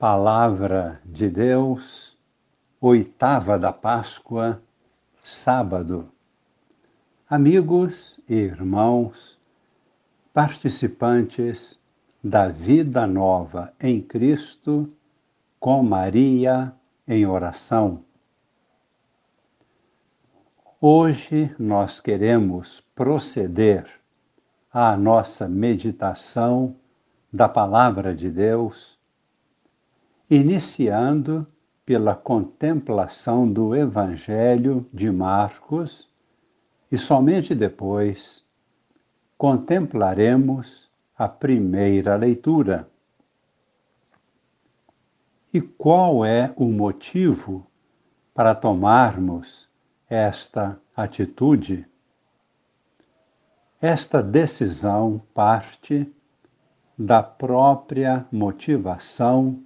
[0.00, 2.16] Palavra de Deus,
[2.80, 4.58] oitava da Páscoa,
[5.22, 6.10] sábado.
[7.28, 9.38] Amigos e irmãos,
[10.32, 11.78] participantes
[12.24, 14.88] da vida nova em Cristo,
[15.58, 16.72] com Maria
[17.06, 18.02] em oração.
[20.80, 23.86] Hoje nós queremos proceder
[24.72, 26.74] à nossa meditação
[27.30, 28.98] da Palavra de Deus
[30.30, 31.44] iniciando
[31.84, 36.08] pela contemplação do Evangelho de Marcos
[36.90, 38.44] e somente depois
[39.36, 40.88] contemplaremos
[41.18, 42.88] a primeira leitura.
[45.52, 47.66] E qual é o motivo
[48.32, 49.68] para tomarmos
[50.08, 51.84] esta atitude?
[53.80, 56.06] Esta decisão parte
[56.96, 59.60] da própria motivação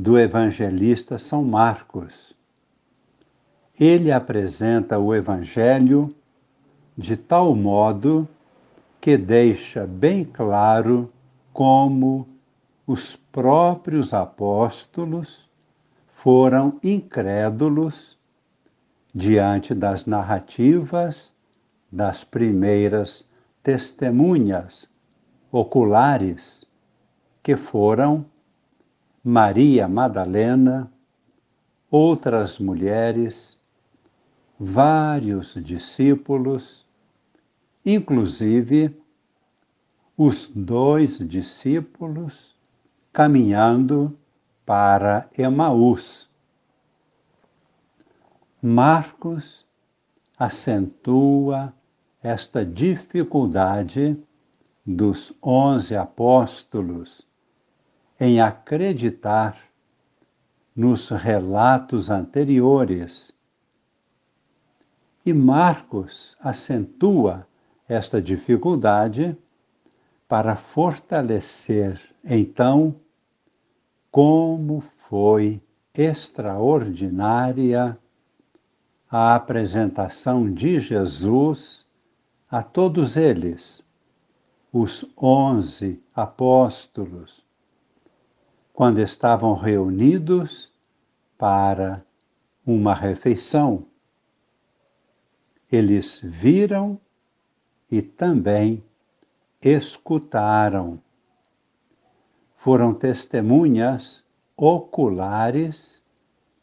[0.00, 2.32] do evangelista São Marcos.
[3.76, 6.14] Ele apresenta o evangelho
[6.96, 8.28] de tal modo
[9.00, 11.10] que deixa bem claro
[11.52, 12.28] como
[12.86, 15.50] os próprios apóstolos
[16.06, 18.16] foram incrédulos
[19.12, 21.34] diante das narrativas
[21.90, 23.28] das primeiras
[23.64, 24.88] testemunhas
[25.50, 26.64] oculares
[27.42, 28.24] que foram
[29.24, 30.90] Maria Madalena,
[31.90, 33.58] outras mulheres,
[34.58, 36.86] vários discípulos,
[37.84, 38.96] inclusive
[40.16, 42.54] os dois discípulos
[43.12, 44.16] caminhando
[44.64, 46.30] para Emaús.
[48.62, 49.66] Marcos
[50.38, 51.74] acentua
[52.22, 54.16] esta dificuldade
[54.86, 57.27] dos onze apóstolos
[58.20, 59.56] em acreditar
[60.74, 63.32] nos relatos anteriores.
[65.24, 67.46] E Marcos acentua
[67.88, 69.36] esta dificuldade
[70.28, 72.96] para fortalecer, então,
[74.10, 75.62] como foi
[75.94, 77.96] extraordinária
[79.10, 81.86] a apresentação de Jesus
[82.50, 83.82] a todos eles,
[84.72, 87.47] os onze apóstolos,
[88.78, 90.72] quando estavam reunidos
[91.36, 92.06] para
[92.64, 93.84] uma refeição.
[95.68, 96.96] Eles viram
[97.90, 98.84] e também
[99.60, 101.02] escutaram.
[102.56, 104.24] Foram testemunhas
[104.56, 106.00] oculares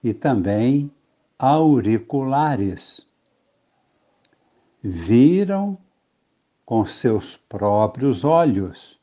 [0.00, 0.92] e também
[1.36, 3.08] auriculares.
[4.80, 5.76] Viram
[6.64, 9.00] com seus próprios olhos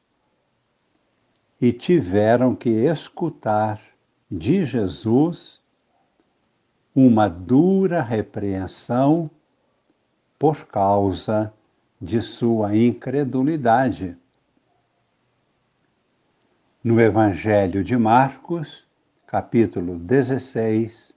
[1.61, 3.79] e tiveram que escutar
[4.29, 5.61] de Jesus
[6.95, 9.29] uma dura repreensão
[10.39, 11.53] por causa
[12.01, 14.17] de sua incredulidade.
[16.83, 18.88] No Evangelho de Marcos,
[19.27, 21.13] capítulo 16,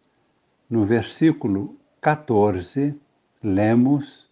[0.68, 2.94] no versículo 14,
[3.42, 4.28] lemos: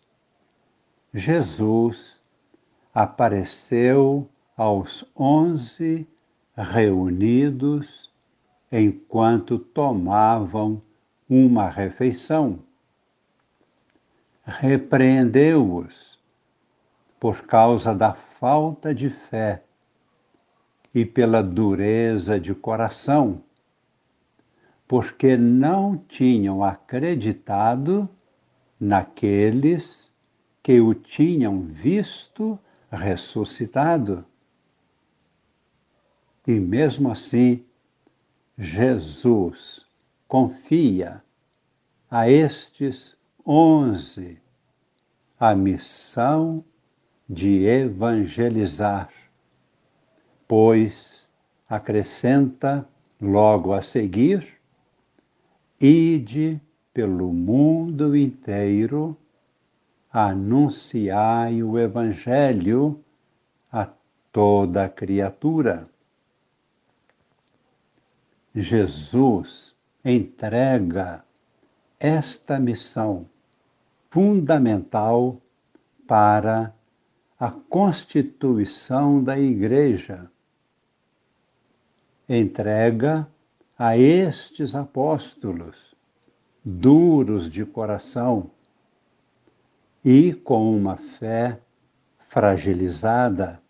[1.15, 2.21] Jesus
[2.95, 6.07] apareceu aos onze
[6.57, 8.11] reunidos
[8.71, 10.83] enquanto tomavam
[11.29, 12.61] uma refeição.
[14.45, 16.19] Repreendeu-os
[17.19, 19.63] por causa da falta de fé
[20.95, 23.43] e pela dureza de coração,
[24.87, 28.09] porque não tinham acreditado
[28.79, 30.13] naqueles
[30.63, 32.59] que o tinham visto
[32.91, 34.25] ressuscitado.
[36.47, 37.65] E mesmo assim,
[38.59, 39.87] Jesus
[40.27, 41.23] confia
[42.11, 43.17] a estes
[43.47, 44.41] onze
[45.39, 46.65] a missão
[47.29, 49.11] de evangelizar,
[50.47, 51.29] pois
[51.69, 52.87] acrescenta
[53.21, 54.47] logo a seguir:
[55.81, 56.61] ide
[56.93, 59.17] pelo mundo inteiro,
[60.13, 63.01] anunciai o Evangelho
[63.71, 63.89] a
[64.31, 65.92] toda criatura.
[68.55, 71.25] Jesus entrega
[71.99, 73.27] esta missão
[74.11, 75.41] fundamental
[76.07, 76.75] para
[77.39, 80.31] a constituição da Igreja.
[82.29, 83.27] Entrega
[83.79, 85.95] a estes apóstolos,
[86.63, 88.51] duros de coração
[90.05, 91.59] e com uma fé
[92.29, 93.63] fragilizada.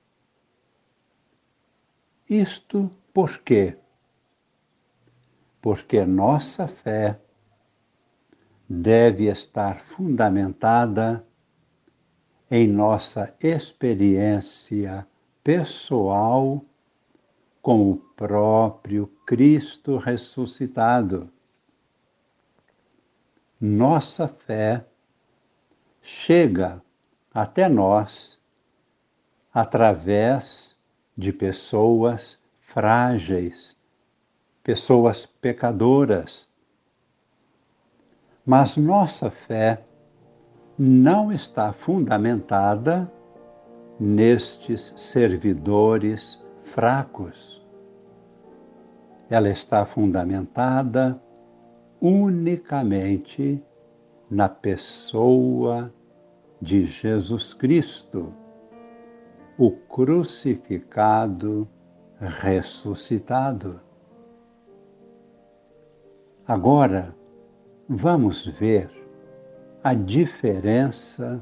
[2.29, 3.77] Isto porque
[5.63, 7.21] porque nossa fé
[8.69, 11.25] deve estar fundamentada
[12.51, 15.07] em nossa experiência
[15.45, 16.65] pessoal
[17.63, 21.33] com o próprio Cristo ressuscitado.
[23.61, 24.85] Nossa fé
[26.03, 26.83] chega
[27.33, 28.37] até nós
[29.55, 30.77] através
[31.17, 33.77] de pessoas frágeis,
[34.63, 36.49] pessoas pecadoras.
[38.45, 39.85] Mas nossa fé
[40.79, 43.11] não está fundamentada
[43.99, 47.63] nestes servidores fracos.
[49.31, 51.21] Ela está fundamentada
[52.01, 53.63] unicamente
[54.31, 55.93] na pessoa
[56.61, 58.33] de Jesus Cristo,
[59.59, 61.69] o crucificado
[62.19, 63.81] ressuscitado.
[66.47, 67.15] Agora,
[67.89, 68.91] vamos ver
[69.85, 71.41] a diferença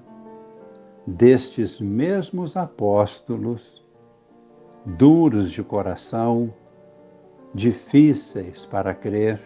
[1.07, 3.83] destes mesmos apóstolos,
[4.85, 6.53] duros de coração,
[7.55, 9.41] difíceis para crer,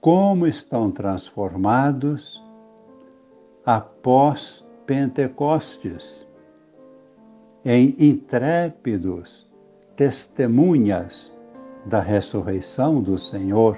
[0.00, 2.40] como estão transformados
[3.66, 6.26] após Pentecostes
[7.64, 9.48] em intrépidos
[9.96, 11.29] testemunhas
[11.84, 13.76] da ressurreição do Senhor,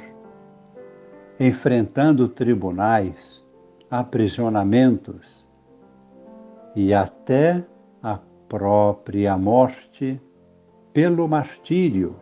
[1.39, 3.47] enfrentando tribunais,
[3.91, 5.47] aprisionamentos
[6.75, 7.65] e até
[8.03, 8.19] a
[8.49, 10.21] própria morte
[10.93, 12.17] pelo martírio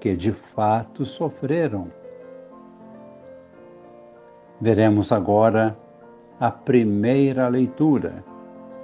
[0.00, 1.90] que de fato sofreram.
[4.60, 5.76] Veremos agora
[6.38, 8.24] a primeira leitura.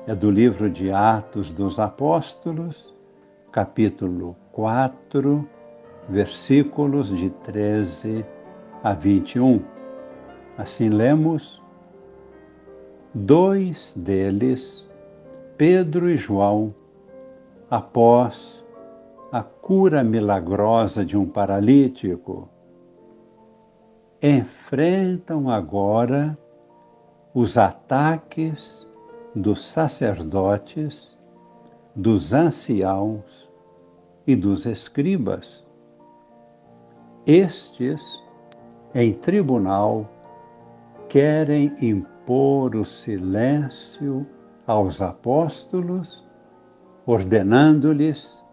[0.06, 2.94] É do livro de Atos dos Apóstolos,
[3.52, 5.46] capítulo 4,
[6.10, 8.26] versículos de 13
[8.82, 9.62] a 21.
[10.58, 11.62] Assim lemos:
[13.14, 14.86] Dois deles,
[15.56, 16.74] Pedro e João,
[17.70, 18.64] após
[19.30, 22.48] a cura milagrosa de um paralítico,
[24.20, 26.36] enfrentam agora
[27.32, 28.86] os ataques
[29.34, 31.16] dos sacerdotes,
[31.94, 33.48] dos anciãos
[34.26, 35.69] e dos escribas.
[37.30, 38.20] Estes,
[38.92, 40.10] em tribunal,
[41.08, 44.26] querem impor o silêncio
[44.66, 46.28] aos apóstolos,
[47.06, 48.44] ordenando-lhes,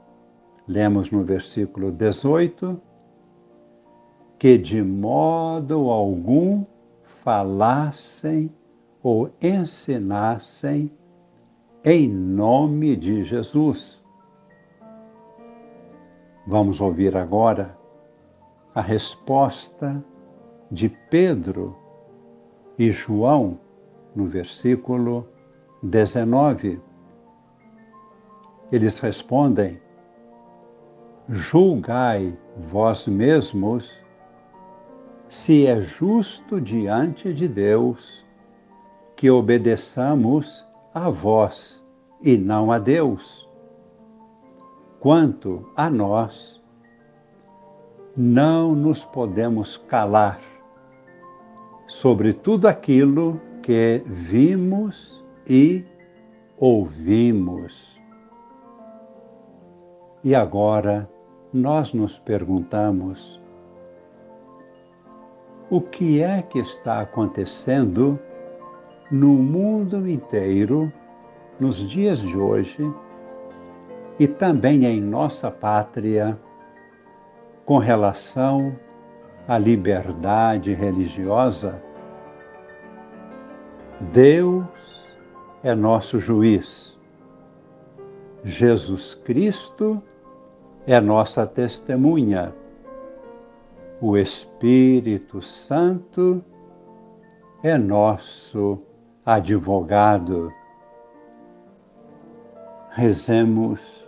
[0.68, 2.80] lemos no versículo 18,
[4.38, 6.64] que de modo algum
[7.24, 8.48] falassem
[9.02, 10.92] ou ensinassem
[11.84, 14.04] em nome de Jesus.
[16.46, 17.77] Vamos ouvir agora
[18.78, 20.06] a resposta
[20.70, 21.76] de Pedro
[22.78, 23.60] e João
[24.16, 25.28] no versículo
[25.82, 26.80] 19.
[28.72, 29.82] Eles respondem:
[31.28, 32.38] Julgai
[32.70, 34.06] vós mesmos
[35.28, 38.24] se é justo diante de Deus
[39.16, 40.64] que obedeçamos
[40.94, 41.84] a vós
[42.22, 43.50] e não a Deus.
[45.00, 46.57] Quanto a nós,
[48.18, 50.40] não nos podemos calar
[51.86, 55.86] sobre tudo aquilo que vimos e
[56.58, 58.02] ouvimos.
[60.24, 61.08] E agora
[61.54, 63.40] nós nos perguntamos:
[65.70, 68.20] o que é que está acontecendo
[69.12, 70.92] no mundo inteiro,
[71.60, 72.92] nos dias de hoje,
[74.20, 76.38] e também em nossa pátria,
[77.68, 78.76] com relação
[79.48, 81.80] à liberdade religiosa?
[84.12, 84.66] Deus
[85.64, 87.00] é nosso juiz.
[88.44, 90.02] Jesus Cristo
[90.88, 92.52] é nossa testemunha
[94.00, 96.44] o Espírito Santo
[97.64, 98.80] é nosso
[99.26, 100.54] advogado.
[102.92, 104.08] Rezemos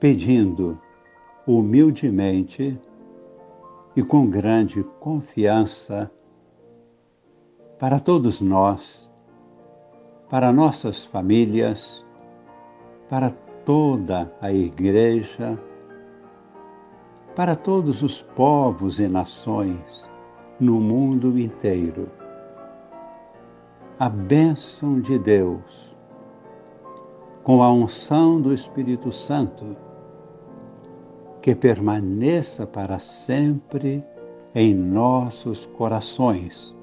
[0.00, 0.78] pedindo
[1.46, 2.78] humildemente
[3.96, 6.10] e com grande confiança
[7.78, 9.10] para todos nós,
[10.28, 12.04] para nossas famílias,
[13.08, 13.30] para
[13.64, 15.58] toda a Igreja
[17.34, 20.08] para todos os povos e nações
[20.60, 22.08] no mundo inteiro.
[23.98, 25.94] A bênção de Deus,
[27.42, 29.76] com a unção do Espírito Santo,
[31.44, 34.02] que permaneça para sempre
[34.54, 36.74] em nossos corações.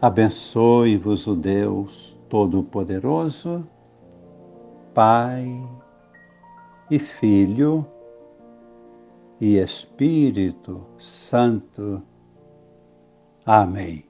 [0.00, 3.68] Abençoe-vos o Deus Todo-Poderoso,
[4.94, 5.62] Pai
[6.90, 7.86] e Filho
[9.38, 12.02] e Espírito Santo.
[13.44, 14.07] Amém.